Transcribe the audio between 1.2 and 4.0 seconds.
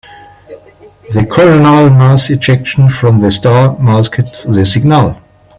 coronal mass ejection from the star